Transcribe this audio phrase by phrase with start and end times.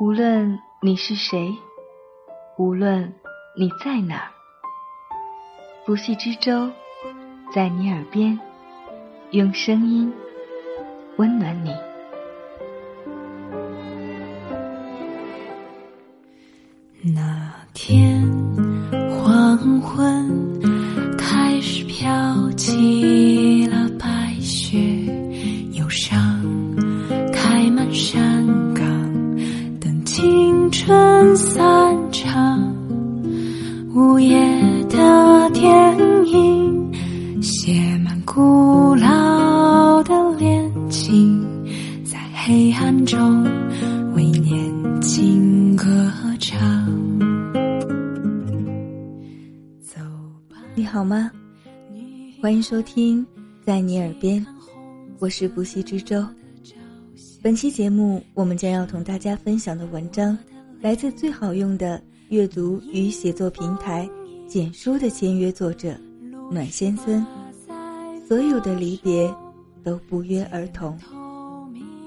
[0.00, 1.52] 无论你是谁，
[2.56, 3.12] 无论
[3.56, 4.30] 你在哪儿，
[5.84, 6.70] 不系之舟
[7.52, 8.38] 在你耳边，
[9.32, 10.12] 用声音
[11.16, 11.74] 温暖你。
[17.12, 18.22] 那天
[19.10, 20.37] 黄昏
[42.50, 43.44] 黑暗中
[44.14, 45.84] 为年轻歌
[46.40, 46.58] 唱。
[49.82, 50.00] 走
[50.48, 51.30] 吧，你好吗？
[52.40, 53.26] 欢迎收听
[53.66, 54.42] 在你耳边，
[55.18, 56.24] 我是不息之舟。
[57.42, 60.34] 本期节目，我们将要同大家分享的文章，
[60.80, 64.08] 来自最好用的阅读与写作平台
[64.48, 65.94] “简书”的签约作者
[66.50, 67.22] 暖先生。
[68.26, 69.30] 所有的离别
[69.84, 70.98] 都不约而同。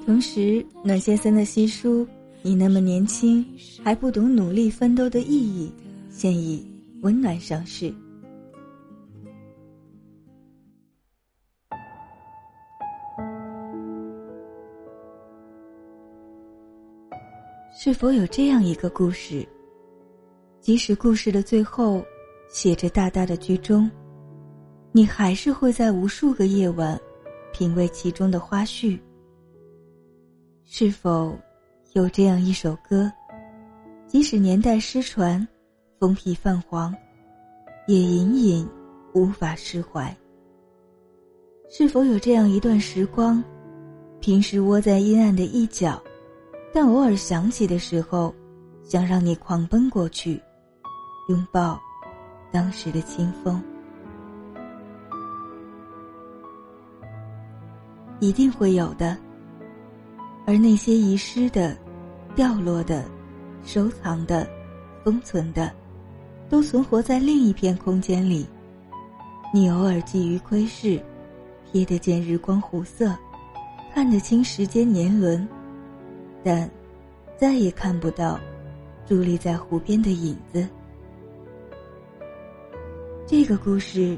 [0.05, 2.05] 同时，暖先生的新书
[2.41, 3.45] 《你那么年轻，
[3.83, 5.71] 还不懂努力奋斗的意义》，
[6.09, 6.65] 现已
[7.01, 7.93] 温暖上市。
[17.73, 19.47] 是否有这样一个故事？
[20.59, 22.03] 即使故事的最后
[22.49, 23.89] 写着大大的居中，
[24.91, 26.99] 你还是会在无数个夜晚
[27.53, 28.99] 品味其中的花絮。
[30.73, 31.37] 是否
[31.91, 33.11] 有这样一首歌？
[34.07, 35.45] 即使年代失传，
[35.99, 36.95] 封皮泛黄，
[37.87, 38.65] 也隐隐
[39.13, 40.15] 无法释怀。
[41.69, 43.43] 是否有这样一段时光？
[44.21, 46.01] 平时窝在阴暗的一角。
[46.73, 48.33] 但偶尔想起的时候，
[48.81, 50.41] 想让你狂奔过去，
[51.27, 51.77] 拥抱
[52.49, 53.61] 当时的清风。
[58.21, 59.17] 一定会有的。
[60.45, 61.77] 而那些遗失的、
[62.35, 63.05] 掉落的、
[63.63, 64.47] 收藏的、
[65.03, 65.71] 封存的，
[66.49, 68.45] 都存活在另一片空间里。
[69.53, 71.01] 你偶尔觊觎窥视，
[71.71, 73.15] 瞥得见日光湖色，
[73.93, 75.47] 看得清时间年轮。
[76.43, 76.69] 但，
[77.37, 78.39] 再也看不到
[79.07, 80.67] 伫立在湖边的影子。
[83.27, 84.17] 这个故事，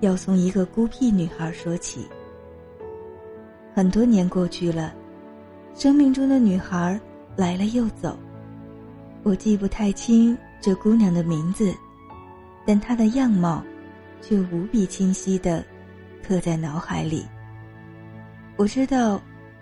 [0.00, 2.06] 要从一个孤僻女孩说起。
[3.74, 4.94] 很多年过去了，
[5.74, 6.98] 生命中的女孩
[7.36, 8.16] 来了又走，
[9.22, 11.74] 我记不太清这姑娘的名字，
[12.64, 13.62] 但她的样貌，
[14.22, 15.64] 却无比清晰的
[16.22, 17.26] 刻在脑海里。
[18.56, 19.20] 我知道，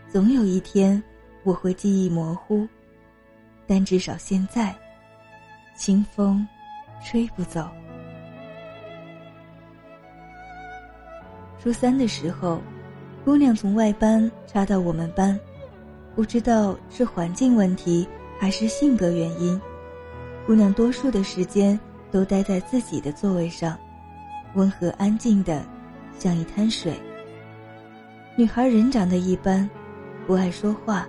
[0.09, 1.03] 总有一天。
[1.45, 2.69] 我会记忆模糊，
[3.67, 4.73] 但至少现在，
[5.75, 6.47] 清风
[7.03, 7.69] 吹不走。
[11.59, 12.63] 初三的时候，
[13.25, 15.37] 姑娘从外班插到我们班，
[16.15, 18.07] 不知道是环境问题
[18.39, 19.61] 还是性格原因，
[20.47, 21.79] 姑娘多数的时间
[22.11, 23.79] 都待在自己的座位上，
[24.55, 25.65] 温和安静的，
[26.19, 26.95] 像一滩水。
[28.37, 29.69] 女孩人长得一般，
[30.27, 31.07] 不爱说话。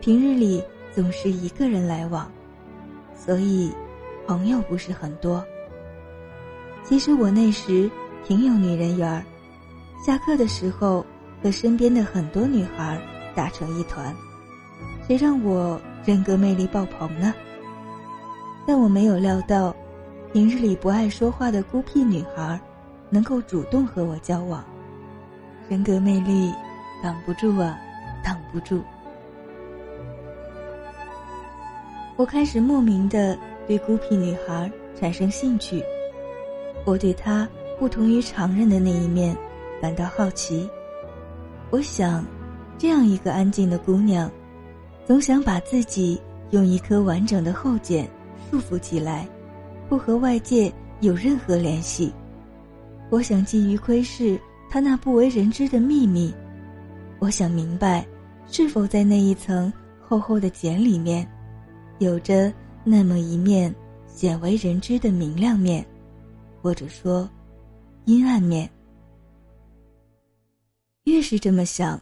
[0.00, 0.62] 平日里
[0.92, 2.30] 总是一个人来往，
[3.14, 3.72] 所以
[4.26, 5.44] 朋友不是很多。
[6.84, 7.90] 其实我那时
[8.24, 9.24] 挺有女人缘儿，
[10.06, 11.04] 下课的时候
[11.42, 13.00] 和身边的很多女孩
[13.34, 14.14] 打成一团，
[15.06, 17.34] 谁让我人格魅力爆棚呢？
[18.66, 19.74] 但我没有料到，
[20.32, 22.60] 平日里不爱说话的孤僻女孩，
[23.08, 24.64] 能够主动和我交往，
[25.68, 26.52] 人格魅力
[27.02, 27.78] 挡不住啊，
[28.22, 28.82] 挡不住。
[32.16, 33.36] 我开始莫名的
[33.66, 35.82] 对孤僻女孩产生兴趣，
[36.84, 37.48] 我对她
[37.78, 39.34] 不同于常人的那一面
[39.80, 40.68] 感到好奇。
[41.70, 42.24] 我想，
[42.80, 44.32] 这样一个安静的姑娘，
[45.04, 46.18] 总想把自己
[46.48, 48.08] 用一颗完整的后茧
[48.50, 49.28] 束缚起来，
[49.86, 50.72] 不和外界
[51.02, 52.10] 有任何联系。
[53.10, 54.40] 我想基于窥视
[54.70, 56.32] 她那不为人知的秘密，
[57.18, 58.06] 我想明白，
[58.46, 61.30] 是否在那一层厚厚的茧里面。
[61.98, 62.50] 有着
[62.82, 63.74] 那么一面
[64.06, 65.84] 鲜为人知的明亮面，
[66.62, 67.28] 或者说
[68.06, 68.66] 阴暗面。
[71.04, 72.00] 越是这么想，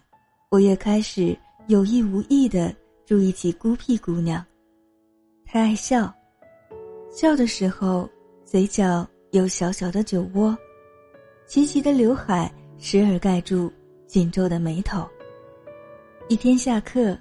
[0.50, 1.37] 我越开始
[1.67, 2.75] 有意无意的
[3.05, 4.43] 注意起孤僻姑娘。
[5.45, 6.11] 她爱笑，
[7.11, 8.09] 笑的时候
[8.47, 10.56] 嘴角有小小的酒窝，
[11.47, 13.71] 齐齐的刘海时而盖住
[14.06, 15.06] 紧皱的眉头。
[16.29, 17.15] 一天下课，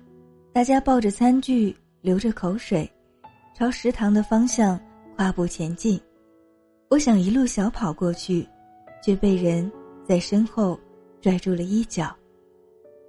[0.53, 1.75] 大家抱着餐具。
[1.99, 2.89] 流着口水，
[3.53, 4.79] 朝食堂的方向
[5.17, 5.99] 跨步前进。
[6.89, 8.47] 我想一路小跑过去，
[9.03, 9.69] 却被人
[10.07, 10.79] 在身后
[11.19, 12.15] 拽住了衣角。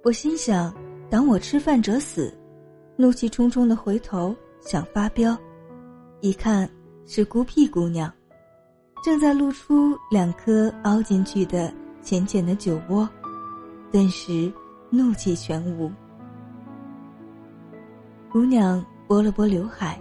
[0.01, 0.73] 我心想：
[1.09, 2.33] 挡我吃饭者死！
[2.95, 5.37] 怒气冲冲的回头想发飙，
[6.21, 6.69] 一看
[7.05, 8.11] 是孤僻姑娘，
[9.03, 13.07] 正在露出两颗凹进去的浅浅的酒窝，
[13.91, 14.49] 顿时
[14.89, 15.91] 怒气全无。
[18.31, 19.99] 姑娘拨了拨刘海，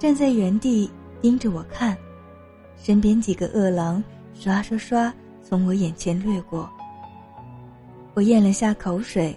[0.00, 0.90] 站在原地
[1.20, 1.96] 盯着我看，
[2.76, 4.02] 身边几个饿狼
[4.34, 6.68] 刷刷刷从我眼前掠过。
[8.14, 9.34] 我咽了下口水，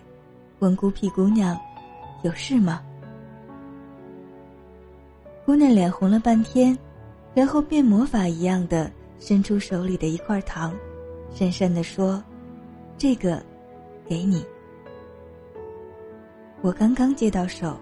[0.60, 1.58] 问孤僻姑娘。
[2.24, 2.82] 有事吗？
[5.46, 6.78] 姑娘脸红了半天，
[7.34, 10.74] 然后变魔法一样的伸出手里的一块糖，
[11.34, 12.22] 讪讪的说
[12.98, 13.42] ：“这个，
[14.08, 14.44] 给你。”
[16.62, 17.78] 我刚刚接到手，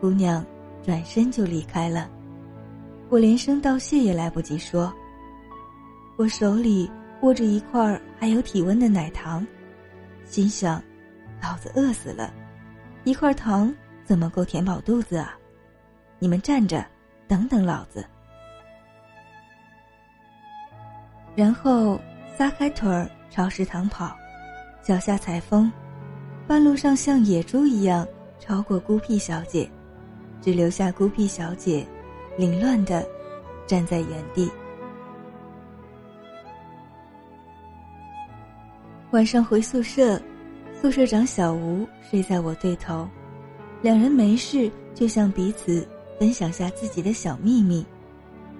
[0.00, 0.44] 姑娘
[0.84, 2.10] 转身就离开了，
[3.08, 4.92] 我连声道谢也来不及说。
[6.16, 6.88] 我手里
[7.22, 9.46] 握着一块还有体温的奶糖，
[10.32, 10.82] 心想：
[11.42, 12.32] 老子饿死了。
[13.04, 15.36] 一块糖怎么够填饱肚子啊？
[16.18, 16.82] 你们站着，
[17.28, 18.02] 等等老子。
[21.36, 22.00] 然后
[22.34, 24.16] 撒开腿儿朝食堂跑，
[24.82, 25.70] 脚下踩风，
[26.46, 28.08] 半路上像野猪一样
[28.40, 29.70] 超过孤僻小姐，
[30.40, 31.86] 只留下孤僻小姐
[32.38, 33.06] 凌乱的
[33.66, 34.50] 站在原地。
[39.12, 40.20] 晚上回宿舍。
[40.80, 43.06] 宿舍长小吴睡在我对头，
[43.82, 45.86] 两人没事就向彼此
[46.18, 47.86] 分享下自己的小秘密，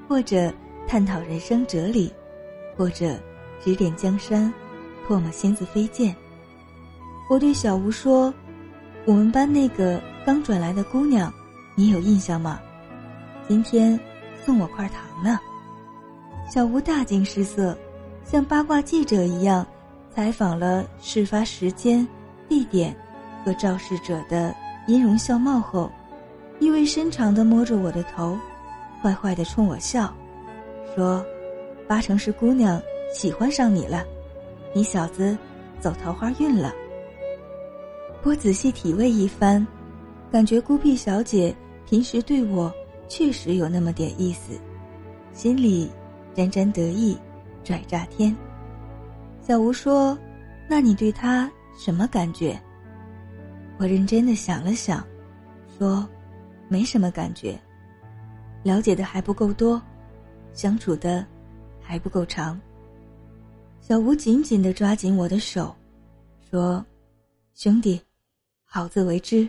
[0.06, 0.52] 或者
[0.86, 2.12] 探讨人生哲理，
[2.76, 3.18] 或者
[3.64, 4.52] 指点江山，
[5.08, 6.14] 唾沫星子飞溅。
[7.30, 8.32] 我对小吴说
[9.06, 11.32] ：“我们班那个刚转来的姑娘，
[11.74, 12.60] 你有印象吗？
[13.48, 13.98] 今天
[14.44, 15.40] 送我块糖呢。”
[16.52, 17.76] 小吴大惊失色，
[18.22, 19.66] 像八卦记者一样。
[20.14, 22.06] 采访了事发时间、
[22.48, 22.94] 地点
[23.44, 24.54] 和肇事者的
[24.86, 25.90] 音容笑貌后，
[26.60, 28.38] 意味深长地摸着我的头，
[29.02, 30.12] 坏坏地冲我笑，
[30.94, 31.24] 说
[31.88, 32.80] ：“八成是姑娘
[33.12, 34.04] 喜欢上你了，
[34.74, 35.36] 你小子
[35.80, 36.72] 走桃花运了。”
[38.22, 39.66] 我仔细体味一番，
[40.30, 41.54] 感觉孤僻小姐
[41.88, 42.72] 平时对我
[43.08, 44.52] 确实有那么点意思，
[45.32, 45.90] 心里
[46.34, 47.16] 沾沾得意，
[47.64, 48.36] 拽炸天。
[49.52, 50.16] 小吴说
[50.66, 52.58] ：“那你对他什么感觉？”
[53.76, 55.06] 我认真的想了想，
[55.76, 56.08] 说
[56.68, 57.60] ：“没什么感觉，
[58.62, 59.78] 了解的还不够多，
[60.54, 61.26] 相处的
[61.82, 62.58] 还不够长。”
[63.82, 65.76] 小吴紧紧的抓紧我的手，
[66.50, 66.82] 说
[67.52, 68.00] ：“兄弟，
[68.64, 69.46] 好自为之。”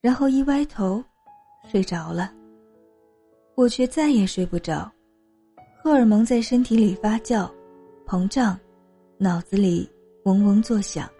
[0.00, 1.04] 然后一歪头，
[1.70, 2.32] 睡着了。
[3.54, 4.90] 我却再也睡不着，
[5.84, 7.46] 荷尔蒙在身体里发酵、
[8.06, 8.58] 膨胀。
[9.20, 9.90] 脑子里
[10.26, 11.10] 嗡嗡作响，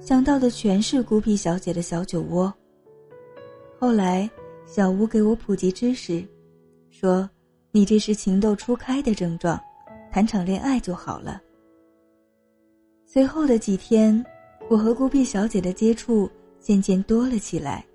[0.00, 2.52] 想到的全是孤僻小姐的小酒窝。
[3.78, 4.28] 后来，
[4.66, 6.26] 小吴给我普及知识，
[6.90, 7.30] 说
[7.70, 9.60] ：“你这是情窦初开的症状，
[10.10, 11.40] 谈场恋爱就好了。”
[13.06, 14.24] 随后的几天，
[14.68, 16.28] 我和孤僻小姐的接触
[16.58, 17.86] 渐渐多了起来。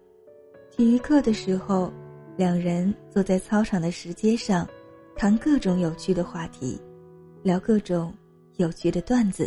[0.72, 1.92] 体育课的时候，
[2.38, 4.65] 两人坐在操场的石阶上，
[5.13, 6.80] 谈各种有趣的话题，
[7.44, 8.13] 聊各种。
[8.58, 9.46] 有趣的段子，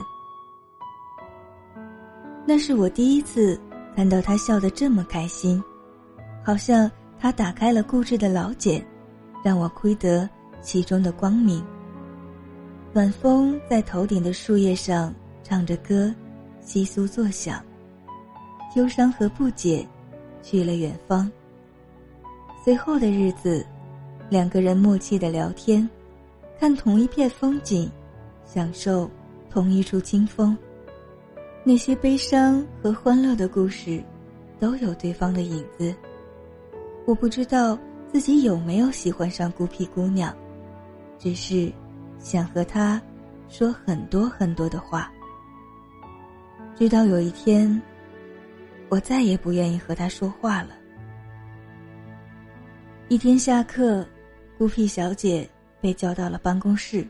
[2.47, 3.59] 那是我第一次
[3.97, 5.63] 看到他笑得这么开心，
[6.45, 8.85] 好像他打开了固执的老茧，
[9.43, 10.29] 让我窥得
[10.61, 11.65] 其中的光明。
[12.93, 16.15] 暖风在头顶的树叶上唱着歌，
[16.63, 17.65] 窸窣作响，
[18.77, 19.87] 忧伤和不解
[20.43, 21.31] 去了远方。
[22.63, 23.65] 随后的日子，
[24.29, 25.89] 两个人默契的聊天，
[26.61, 27.91] 看同一片风景。
[28.51, 29.09] 享受
[29.51, 30.57] 同一处清风，
[31.63, 34.03] 那些悲伤和欢乐的故事，
[34.59, 35.95] 都有对方的影子。
[37.05, 37.79] 我不知道
[38.11, 40.35] 自己有没有喜欢上孤僻姑娘，
[41.19, 41.71] 只是
[42.19, 43.01] 想和她
[43.51, 45.13] 说很多很多的话。
[46.75, 47.81] 直到有一天，
[48.89, 50.71] 我再也不愿意和她说话了。
[53.09, 54.07] 一天下课，
[54.57, 55.49] 孤僻小姐
[55.83, 57.07] 被叫到了办公室。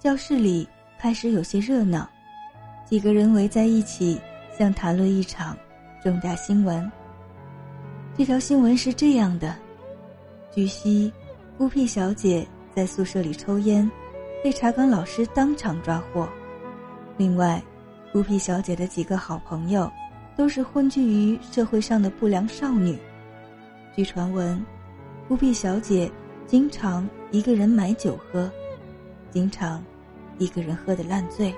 [0.00, 0.66] 教室里
[0.98, 2.08] 开始有些热闹，
[2.86, 4.18] 几个人围在一起，
[4.58, 5.54] 像谈论一场
[6.02, 6.90] 重大新闻。
[8.16, 9.54] 这条新闻是这样的：
[10.50, 11.12] 据悉，
[11.58, 13.88] 孤僻小姐在宿舍里抽烟，
[14.42, 16.26] 被查岗老师当场抓获。
[17.18, 17.62] 另外，
[18.10, 19.92] 孤僻小姐的几个好朋友，
[20.34, 22.98] 都是混迹于社会上的不良少女。
[23.94, 24.64] 据传闻，
[25.28, 26.10] 孤僻小姐
[26.46, 28.50] 经常一个人买酒喝，
[29.30, 29.84] 经常
[30.40, 31.54] 一个人喝得烂醉。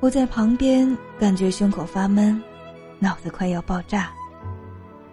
[0.00, 2.42] 我在旁边感觉胸口发闷，
[2.98, 4.10] 脑子快要爆炸。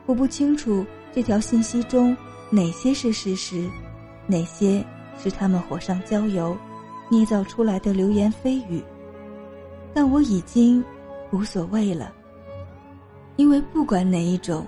[0.06, 2.16] 我不清楚这条信息中
[2.50, 3.70] 哪些是事实，
[4.26, 4.84] 哪些
[5.22, 6.58] 是他们火上浇油、
[7.10, 8.82] 捏造出来的流言蜚语。
[9.94, 10.84] 但我已经
[11.32, 12.14] 无所谓了，
[13.36, 14.66] 因为不管哪一种，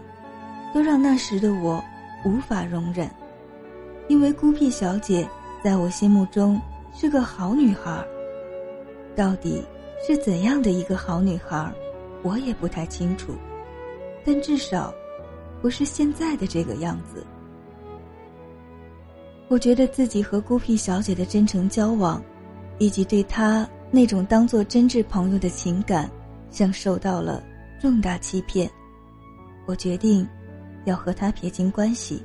[0.73, 1.81] 都让那时的我
[2.25, 3.09] 无法容忍。
[4.07, 5.27] 因为孤僻小姐
[5.63, 6.59] 在我心目中
[6.99, 8.03] 是个好女孩，
[9.15, 9.63] 到底
[10.03, 11.71] 是怎样的一个好女孩，
[12.23, 13.35] 我也不太清楚，
[14.25, 14.91] 但至少
[15.61, 17.23] 不是现在的这个样子。
[19.47, 22.19] 我觉得自己和孤僻小姐的真诚交往，
[22.79, 23.67] 以及对她。
[23.89, 26.11] 那种当做真挚朋友的情感，
[26.49, 27.41] 像受到了
[27.79, 28.69] 重大欺骗。
[29.65, 30.27] 我决定
[30.83, 32.21] 要和她撇清关系，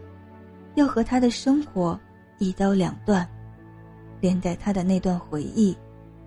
[0.75, 1.97] 要和他的生活
[2.38, 3.25] 一刀两断，
[4.23, 5.76] 连带他的那段回忆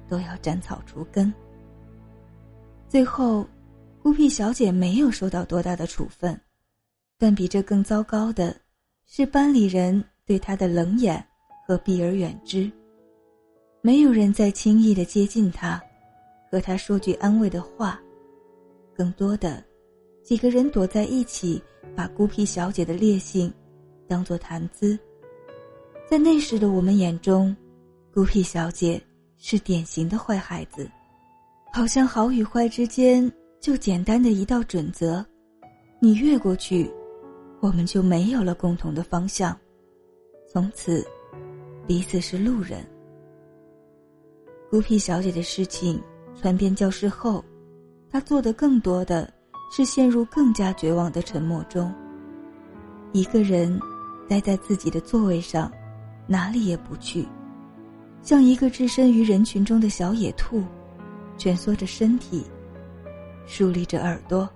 [0.09, 1.33] 都要斩草除根。
[2.89, 3.47] 最后，
[4.03, 6.37] 孤僻小姐没有受到多大的处分，
[7.17, 8.53] 但比这更糟糕的
[9.05, 11.25] 是班里人对她的冷眼
[11.65, 12.69] 和避而远之。
[13.81, 15.81] 没有人再轻易的接近他，
[16.51, 17.99] 和他说句安慰的话。
[18.93, 19.63] 更多的，
[20.23, 21.61] 几个人躲在一起，
[21.95, 23.53] 把孤僻小姐的烈性
[24.07, 24.97] 当作谈资。
[26.09, 27.55] 在那时的我们眼中，
[28.15, 29.01] 孤僻小姐
[29.35, 30.89] 是典型的坏孩子，
[31.73, 33.29] 好像好与坏之间
[33.59, 35.23] 就简单的一道准则，
[35.99, 36.89] 你越过去，
[37.59, 39.53] 我们就没有了共同的方向，
[40.49, 41.05] 从此
[41.85, 42.87] 彼此是路人。
[44.71, 46.01] 孤僻小姐的事情
[46.41, 47.43] 传遍教室后，
[48.09, 49.29] 她做的更多的
[49.69, 51.93] 是陷入更加绝望的沉默中。
[53.11, 53.77] 一个人
[54.29, 55.69] 待在自己的座位上，
[56.27, 57.27] 哪里也不去，
[58.25, 60.63] 像一个置身于人群中的小野兔，
[61.37, 62.43] 蜷缩着身体，
[63.45, 64.49] 竖立着耳朵，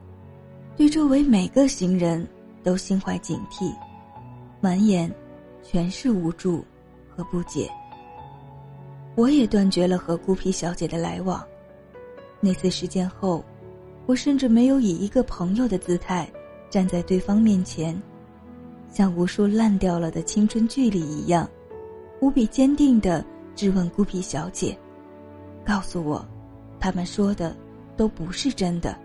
[0.76, 2.28] 对周围每个行人
[2.64, 3.72] 都心怀警惕，
[4.60, 5.14] 满眼
[5.62, 6.66] 全是无助
[7.16, 7.70] 和不解。
[9.14, 11.40] 我也断绝了和孤僻小姐的来往。
[12.40, 13.46] 那次事件后，
[14.08, 16.28] 我甚至没有以一个朋友的姿态
[16.72, 17.96] 站在对方面前，
[18.92, 21.48] 像无数烂掉了的青春距离一样，
[22.20, 23.24] 无比坚定的
[23.60, 24.80] 质问孤僻小姐，
[25.66, 26.26] 告诉我，
[26.80, 27.54] 他们说的
[27.98, 28.98] 都不是真的。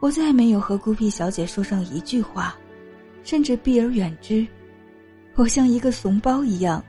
[0.00, 2.54] 我再没有和孤僻小姐说上一句话，
[3.24, 4.46] 甚至避而远之。
[5.34, 6.80] 我像一个怂包一样。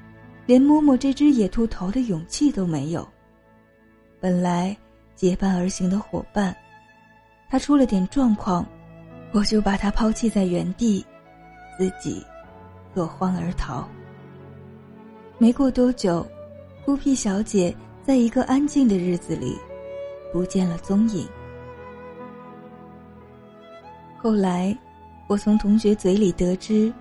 [0.46, 3.08] 连摸摸这只野兔头的勇气都没有。
[4.20, 4.76] 本来
[5.16, 6.56] 结伴而行的伙伴，
[7.48, 8.66] 他出了点状况，
[9.32, 11.06] 我就把他抛弃在原地，
[11.78, 12.26] 自己
[12.96, 13.88] 落荒而逃。
[15.42, 16.26] 没过多久，
[16.84, 19.58] 孤僻小姐在一个安静的日子里
[20.34, 21.26] 不见了踪影。
[24.22, 24.78] 后来，
[25.28, 26.94] 我从同学嘴里得知，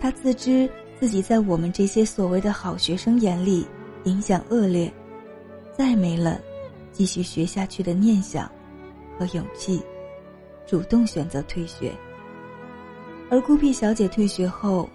[0.00, 0.68] 他自知。
[0.98, 3.66] 自己在我们这些所谓的好学生眼里
[4.04, 4.90] 影响恶劣，
[5.76, 6.40] 再没了
[6.90, 8.50] 继续学下去的念想
[9.18, 9.82] 和勇气，
[10.66, 11.92] 主动选择退学。
[13.30, 14.88] 而孤僻小姐退学后，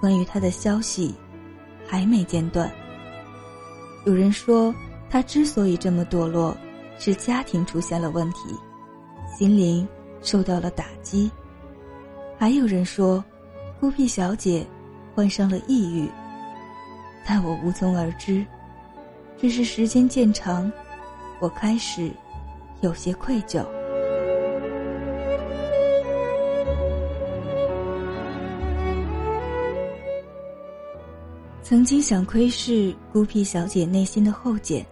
[0.00, 1.14] 关于她的消息
[1.86, 2.70] 还没间断。
[4.04, 4.74] 有人说，
[5.08, 6.56] 他之所以这么堕落，
[6.98, 8.38] 是家庭出现了问题，
[9.36, 9.86] 心灵
[10.22, 11.30] 受到了打击。
[12.38, 13.24] 还有人说，
[13.80, 14.66] 孤僻小姐。
[15.14, 16.06] 患上了抑郁，
[17.26, 18.44] 但我无从而知。
[19.38, 20.70] 只是时间渐长，
[21.40, 22.10] 我开始
[22.82, 23.64] 有些愧疚。
[31.68, 34.86] 曾经想窥视孤僻小姐内心的后茧，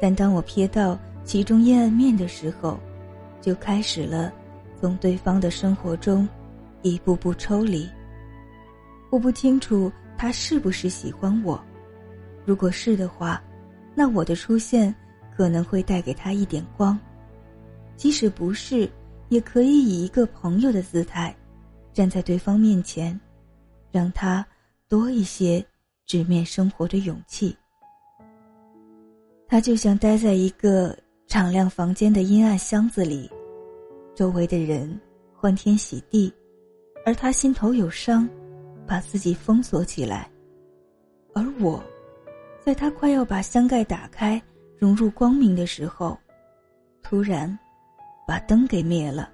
[0.00, 2.80] 但当我瞥到其中阴暗面的时候，
[3.42, 4.32] 就开始了
[4.80, 6.26] 从对方的生活中
[6.80, 7.86] 一步步抽离。
[9.10, 11.62] 我不清楚他是不是喜欢我，
[12.46, 13.38] 如果是的话，
[13.94, 14.94] 那我的出现
[15.36, 16.96] 可能会带给他一点光；
[17.98, 18.90] 即使不是，
[19.28, 21.36] 也可以以一个朋友的姿态，
[21.92, 23.20] 站在对方面前，
[23.92, 24.42] 让他
[24.88, 25.62] 多一些
[26.10, 27.56] 直面生活的勇气。
[29.46, 30.98] 他就像待在一个
[31.28, 33.30] 敞亮房间的阴暗箱子里，
[34.12, 35.00] 周围的人
[35.32, 36.32] 欢天喜地，
[37.06, 38.28] 而他心头有伤。
[38.88, 40.28] 把自己封锁起来，
[41.32, 41.80] 而我，
[42.60, 44.42] 在他快要把箱盖打开、
[44.76, 46.18] 融入光明的时候，
[47.00, 47.56] 突然
[48.26, 49.30] 把灯给灭了。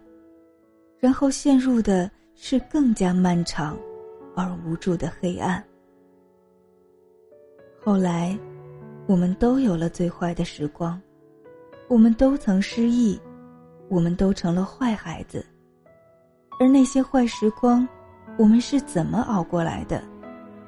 [0.99, 3.79] 然后陷入的是更加漫长
[4.37, 5.65] 而无助的黑暗。
[7.87, 8.37] 后来，
[9.07, 11.01] 我们都有了最坏的时光，
[11.87, 13.17] 我们都曾失忆，
[13.89, 15.47] 我们都成了坏孩子。
[16.59, 17.87] 而那些坏时光，
[18.37, 20.03] 我们是怎么熬过来的，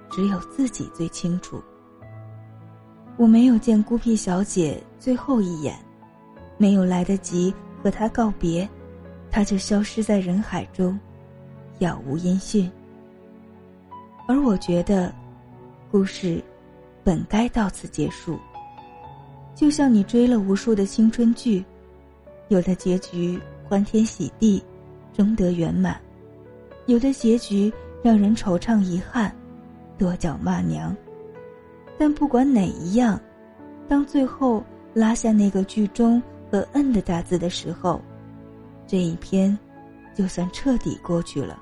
[0.09, 1.61] 只有自己最清楚。
[3.17, 5.75] 我没有见孤僻小姐最后一眼，
[6.57, 8.69] 没有来得及和她告别，
[9.29, 10.97] 她就消失在人海中，
[11.81, 12.71] 杳无音讯。
[14.29, 15.13] 而我觉得，
[15.91, 16.41] 故事
[17.09, 18.39] 本该到此结束。
[19.55, 21.65] 就像你追了无数的青春剧，
[22.49, 24.63] 有的结局欢天喜地。
[25.15, 25.99] 终得圆满，
[26.85, 27.73] 有的结局
[28.03, 29.35] 让人惆怅遗憾，
[29.97, 30.95] 跺脚骂娘。
[31.99, 33.19] 但不管哪一样，
[33.89, 34.63] 当最后
[34.93, 38.03] 拉下那个剧终和摁的大字的时候，
[38.87, 39.59] 这一篇
[40.15, 41.59] 就算彻底过去了。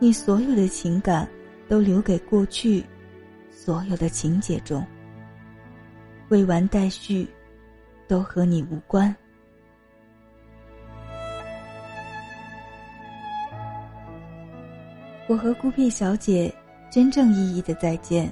[0.00, 1.26] 你所有的情感
[1.68, 2.84] 都留给过去，
[3.64, 4.84] 所有的情节中
[6.28, 7.26] 未完待续，
[8.06, 9.14] 都和你无关。
[15.26, 16.54] 我和孤僻小姐
[16.90, 18.30] 真正意义的再见，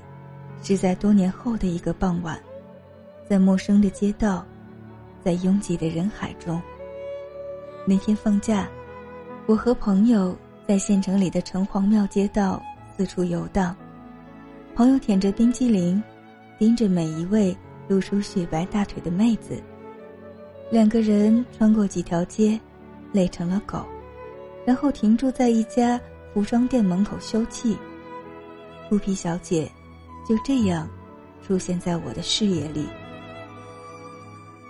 [0.62, 2.38] 是在多年后的一个傍晚，
[3.26, 4.46] 在陌生的街道，
[5.24, 6.60] 在拥挤的人海中。
[7.86, 8.68] 那天放假，
[9.46, 10.36] 我和朋友
[10.68, 12.62] 在县城里的城隍庙街道
[12.94, 13.74] 四处游荡，
[14.74, 16.02] 朋友舔着冰激凌，
[16.58, 17.56] 盯着每一位
[17.88, 19.62] 露出雪白大腿的妹子。
[20.70, 22.58] 两个人穿过几条街，
[23.12, 23.84] 累成了狗，
[24.64, 26.00] 然后停住在一家。
[26.34, 27.76] 服装店门口休憩，
[28.88, 29.70] 孤僻小姐
[30.26, 30.88] 就这样
[31.46, 32.86] 出现在我的视野里，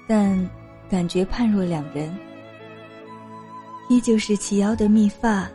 [0.08, 0.50] 但
[0.90, 2.12] 感觉判若两人。
[3.88, 5.48] 依旧是齐腰的密发，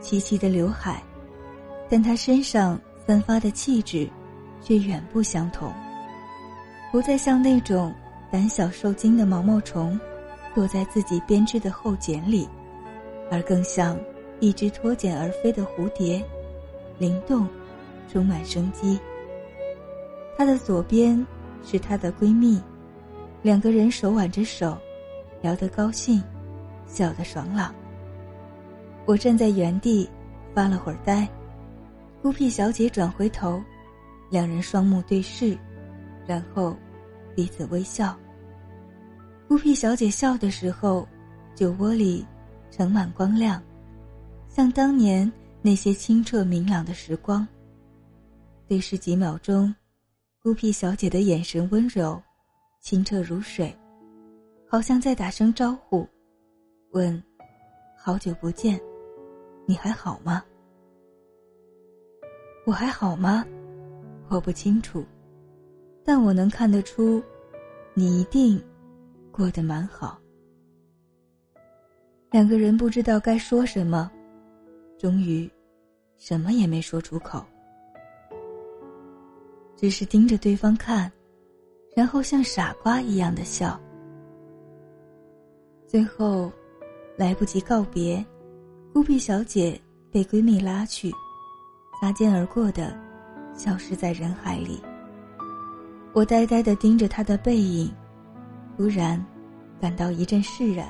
[0.00, 1.00] 齐齐的刘海，
[1.88, 4.08] 但她身上散发的气质
[4.60, 5.72] 却远不相同，
[6.90, 7.92] 不再像那种
[8.30, 9.98] 胆小受惊的毛毛虫，
[10.54, 12.48] 躲在自己编织的厚茧里，
[13.30, 13.98] 而更像。
[14.40, 16.20] 一只脱茧而飞的蝴蝶，
[16.98, 17.46] 灵动，
[18.12, 18.98] 充满生机。
[20.36, 21.24] 她的左边
[21.64, 22.60] 是她的闺蜜，
[23.40, 24.76] 两个人手挽着手，
[25.42, 26.20] 聊得高兴，
[26.88, 27.72] 笑得爽朗。
[29.04, 30.10] 我站在原地
[30.52, 31.28] 发了会儿呆，
[32.22, 33.60] 孤僻小姐转回头，
[34.30, 35.58] 两人双目对视，
[36.24, 36.76] 然后
[37.34, 38.16] 彼此微笑。
[39.48, 41.06] 孤僻小姐笑的时候，
[41.52, 42.24] 酒窝里
[42.70, 43.60] 盛满光亮。
[44.46, 45.30] 像当年
[45.62, 47.44] 那些清澈明朗的时光。
[48.68, 49.74] 对视几秒钟，
[50.40, 52.22] 孤僻小姐的眼神温柔、
[52.80, 53.76] 清澈如水，
[54.70, 56.08] 好像在打声招呼，
[56.92, 57.20] 问
[57.98, 58.80] ：“好久不见，
[59.66, 60.40] 你还好吗？”
[62.64, 63.44] 我还好吗？
[64.28, 65.04] 我不清楚，
[66.04, 67.22] 但我能看得出，
[67.92, 68.62] 你一定
[69.30, 70.18] 过得蛮好。
[72.30, 74.10] 两个人不知道该说什么。
[74.98, 75.50] 终于，
[76.16, 77.44] 什么也没说出口，
[79.76, 81.10] 只是盯着对方看，
[81.96, 83.78] 然后像傻瓜一样的笑。
[85.88, 86.50] 最后，
[87.16, 88.24] 来不及告别，
[88.94, 89.78] 孤僻小姐
[90.10, 91.10] 被闺蜜拉去，
[92.02, 92.92] 擦肩而过的，
[93.54, 94.82] 消失在人海里。
[96.12, 97.88] 我呆呆的盯着她的背影，
[98.76, 99.24] 突然，
[99.80, 100.84] 感到一阵释然。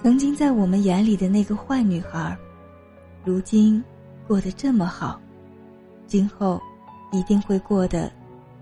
[0.00, 2.38] 曾经在我们眼里的那个坏女孩，
[3.24, 3.82] 如今
[4.28, 5.20] 过得这么好，
[6.06, 6.62] 今后
[7.10, 8.08] 一定会过得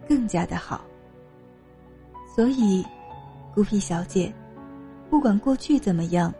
[0.09, 0.83] 更加的好。
[2.35, 2.83] 所以，
[3.55, 4.33] 孤僻小姐，
[5.11, 6.33] 不管过去怎么样，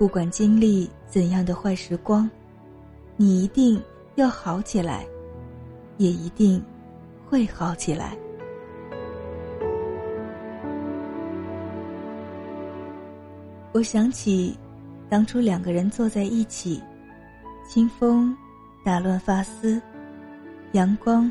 [0.00, 2.28] 不管经历怎样的坏时光，
[3.20, 3.82] 你一定
[4.14, 5.04] 要好起来，
[5.96, 6.62] 也一定
[7.28, 8.16] 会好起来。
[13.72, 14.56] 我想起，
[15.10, 16.80] 当初两个人坐在一起，
[17.68, 18.36] 清风
[18.84, 19.82] 打乱发丝，
[20.70, 21.28] 阳光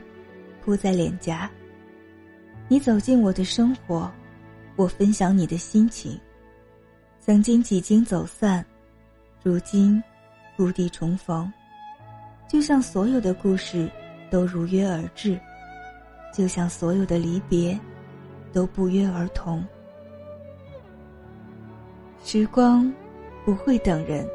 [0.62, 1.50] 铺在脸颊。
[2.68, 4.12] 你走进我的生活，
[4.76, 6.20] 我分享你的心情。
[7.22, 8.66] 曾经几经走散，
[9.42, 10.04] 如今
[10.58, 11.50] 故地重逢，
[12.48, 13.90] 就像所有的故事
[14.30, 15.40] 都如约而至，
[16.34, 17.78] 就像所有的离别
[18.54, 19.64] 都不约而同。
[22.24, 22.92] 时光
[23.46, 24.28] 不会等人，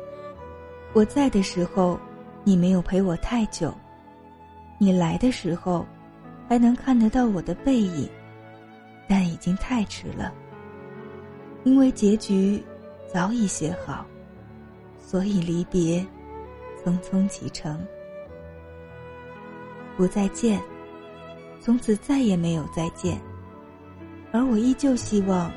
[0.93, 1.99] 我在的时候，
[2.45, 3.71] 你没有陪我太久；
[4.79, 5.87] 你来的时候，
[6.49, 8.09] 还能看得到我的背影，
[9.09, 10.33] 但已经太迟了。
[11.65, 12.63] 因为结局
[13.13, 14.05] 早已写好，
[14.99, 16.05] 所以离别
[16.85, 17.79] 匆匆启程。
[19.97, 20.61] 不再见，
[21.61, 23.21] 从此再也没有再见。
[24.33, 25.53] 而我依旧希望，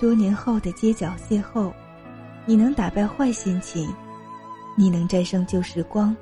[0.00, 1.72] 多年后的街角邂逅，
[2.44, 3.88] 你能打败坏心情，
[4.76, 6.14] 你能战胜旧时光，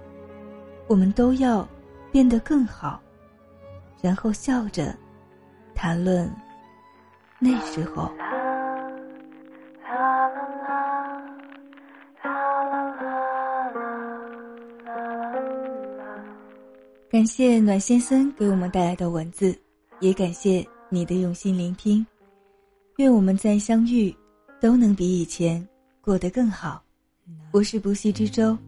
[0.86, 1.66] 我们都要
[2.10, 3.00] 变得更好，
[4.00, 4.94] 然后笑着
[5.74, 6.30] 谈论
[7.38, 8.10] 那时候。
[17.22, 19.56] 感谢暖先生给我们带来的文字，
[20.00, 22.04] 也感谢你的用心聆听。
[22.96, 24.12] 愿我们在相遇
[24.60, 25.64] 都能比以前
[26.00, 26.82] 过得更好。
[27.52, 28.58] 我是不息之舟，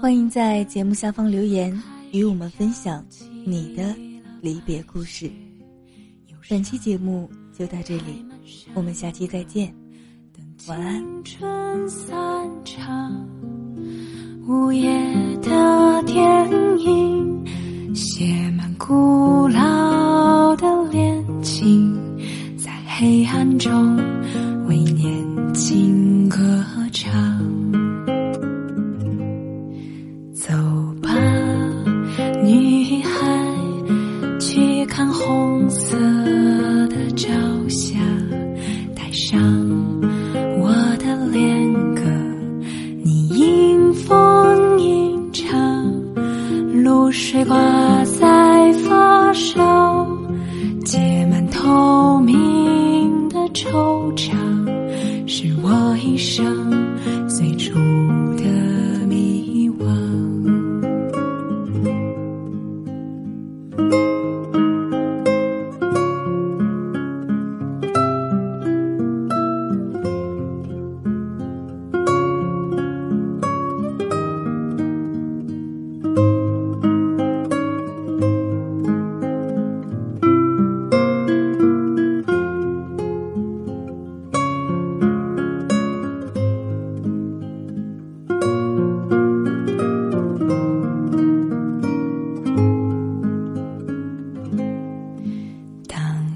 [0.00, 1.78] 欢迎在节目下方留言
[2.10, 3.04] 与我们分享
[3.44, 3.94] 你的
[4.40, 5.30] 离别故事。
[6.48, 8.24] 本期节目就到这里，
[8.72, 9.70] 我们下期再见，
[10.68, 11.04] 晚安。
[14.48, 14.90] 午夜
[15.42, 16.61] 的天，
[17.94, 21.94] 写满古老的恋情，
[22.56, 23.98] 在黑暗中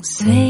[0.07, 0.46] 相